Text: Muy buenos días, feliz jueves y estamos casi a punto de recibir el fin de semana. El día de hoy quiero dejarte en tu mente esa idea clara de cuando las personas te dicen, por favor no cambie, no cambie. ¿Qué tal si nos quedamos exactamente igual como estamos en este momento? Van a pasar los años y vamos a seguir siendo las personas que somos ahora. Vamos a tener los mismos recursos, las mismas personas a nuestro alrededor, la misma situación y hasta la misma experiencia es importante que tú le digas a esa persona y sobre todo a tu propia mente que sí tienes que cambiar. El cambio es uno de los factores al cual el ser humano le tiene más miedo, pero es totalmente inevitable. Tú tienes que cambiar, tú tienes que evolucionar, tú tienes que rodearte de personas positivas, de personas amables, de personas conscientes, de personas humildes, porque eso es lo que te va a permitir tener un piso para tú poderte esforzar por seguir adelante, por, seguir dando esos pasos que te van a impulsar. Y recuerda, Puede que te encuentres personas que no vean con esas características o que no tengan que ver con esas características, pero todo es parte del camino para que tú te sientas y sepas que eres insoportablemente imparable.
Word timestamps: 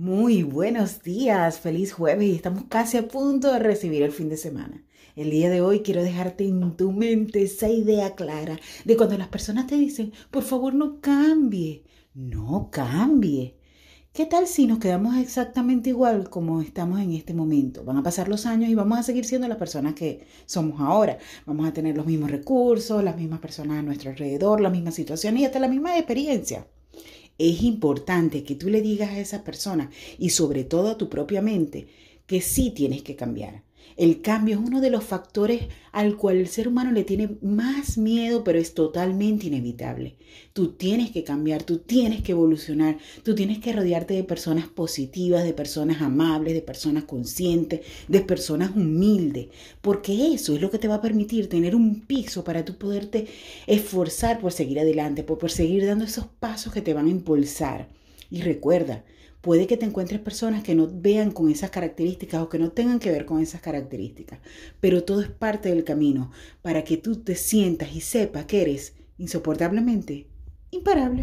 Muy 0.00 0.44
buenos 0.44 1.02
días, 1.02 1.58
feliz 1.58 1.92
jueves 1.92 2.28
y 2.28 2.36
estamos 2.36 2.66
casi 2.68 2.96
a 2.98 3.08
punto 3.08 3.52
de 3.52 3.58
recibir 3.58 4.04
el 4.04 4.12
fin 4.12 4.28
de 4.28 4.36
semana. 4.36 4.84
El 5.16 5.30
día 5.30 5.50
de 5.50 5.60
hoy 5.60 5.80
quiero 5.80 6.04
dejarte 6.04 6.46
en 6.46 6.76
tu 6.76 6.92
mente 6.92 7.42
esa 7.42 7.68
idea 7.68 8.14
clara 8.14 8.60
de 8.84 8.96
cuando 8.96 9.18
las 9.18 9.26
personas 9.26 9.66
te 9.66 9.74
dicen, 9.74 10.12
por 10.30 10.44
favor 10.44 10.72
no 10.72 11.00
cambie, 11.00 11.82
no 12.14 12.70
cambie. 12.70 13.56
¿Qué 14.12 14.24
tal 14.24 14.46
si 14.46 14.68
nos 14.68 14.78
quedamos 14.78 15.16
exactamente 15.16 15.90
igual 15.90 16.30
como 16.30 16.62
estamos 16.62 17.00
en 17.00 17.12
este 17.12 17.34
momento? 17.34 17.82
Van 17.82 17.96
a 17.96 18.04
pasar 18.04 18.28
los 18.28 18.46
años 18.46 18.70
y 18.70 18.76
vamos 18.76 19.00
a 19.00 19.02
seguir 19.02 19.24
siendo 19.24 19.48
las 19.48 19.58
personas 19.58 19.94
que 19.94 20.28
somos 20.46 20.80
ahora. 20.80 21.18
Vamos 21.44 21.66
a 21.66 21.72
tener 21.72 21.96
los 21.96 22.06
mismos 22.06 22.30
recursos, 22.30 23.02
las 23.02 23.16
mismas 23.16 23.40
personas 23.40 23.80
a 23.80 23.82
nuestro 23.82 24.10
alrededor, 24.10 24.60
la 24.60 24.70
misma 24.70 24.92
situación 24.92 25.36
y 25.38 25.44
hasta 25.44 25.58
la 25.58 25.66
misma 25.66 25.98
experiencia 25.98 26.68
es 27.38 27.62
importante 27.62 28.42
que 28.42 28.56
tú 28.56 28.68
le 28.68 28.82
digas 28.82 29.10
a 29.10 29.20
esa 29.20 29.44
persona 29.44 29.90
y 30.18 30.30
sobre 30.30 30.64
todo 30.64 30.90
a 30.90 30.98
tu 30.98 31.08
propia 31.08 31.40
mente 31.40 31.86
que 32.28 32.40
sí 32.40 32.70
tienes 32.70 33.02
que 33.02 33.16
cambiar. 33.16 33.64
El 33.96 34.22
cambio 34.22 34.54
es 34.54 34.64
uno 34.64 34.80
de 34.80 34.90
los 34.90 35.02
factores 35.02 35.62
al 35.90 36.16
cual 36.16 36.36
el 36.36 36.46
ser 36.46 36.68
humano 36.68 36.92
le 36.92 37.02
tiene 37.02 37.36
más 37.42 37.98
miedo, 37.98 38.44
pero 38.44 38.60
es 38.60 38.72
totalmente 38.72 39.48
inevitable. 39.48 40.14
Tú 40.52 40.74
tienes 40.74 41.10
que 41.10 41.24
cambiar, 41.24 41.64
tú 41.64 41.78
tienes 41.78 42.22
que 42.22 42.30
evolucionar, 42.30 42.98
tú 43.24 43.34
tienes 43.34 43.58
que 43.58 43.72
rodearte 43.72 44.14
de 44.14 44.22
personas 44.22 44.68
positivas, 44.68 45.42
de 45.42 45.52
personas 45.52 46.00
amables, 46.00 46.54
de 46.54 46.62
personas 46.62 47.04
conscientes, 47.04 47.80
de 48.06 48.20
personas 48.20 48.70
humildes, 48.76 49.48
porque 49.80 50.32
eso 50.32 50.54
es 50.54 50.60
lo 50.60 50.70
que 50.70 50.78
te 50.78 50.86
va 50.86 50.96
a 50.96 51.02
permitir 51.02 51.48
tener 51.48 51.74
un 51.74 52.02
piso 52.02 52.44
para 52.44 52.64
tú 52.64 52.76
poderte 52.76 53.26
esforzar 53.66 54.38
por 54.38 54.52
seguir 54.52 54.78
adelante, 54.78 55.24
por, 55.24 55.50
seguir 55.50 55.86
dando 55.86 56.04
esos 56.04 56.26
pasos 56.26 56.72
que 56.72 56.82
te 56.82 56.94
van 56.94 57.06
a 57.06 57.10
impulsar. 57.10 57.88
Y 58.30 58.42
recuerda, 58.42 59.04
Puede 59.40 59.68
que 59.68 59.76
te 59.76 59.86
encuentres 59.86 60.20
personas 60.20 60.64
que 60.64 60.74
no 60.74 60.88
vean 60.92 61.30
con 61.30 61.48
esas 61.48 61.70
características 61.70 62.42
o 62.42 62.48
que 62.48 62.58
no 62.58 62.72
tengan 62.72 62.98
que 62.98 63.12
ver 63.12 63.24
con 63.24 63.40
esas 63.40 63.60
características, 63.60 64.40
pero 64.80 65.04
todo 65.04 65.20
es 65.20 65.28
parte 65.28 65.68
del 65.68 65.84
camino 65.84 66.32
para 66.60 66.82
que 66.82 66.96
tú 66.96 67.22
te 67.22 67.36
sientas 67.36 67.94
y 67.94 68.00
sepas 68.00 68.46
que 68.46 68.62
eres 68.62 68.94
insoportablemente 69.16 70.26
imparable. 70.70 71.22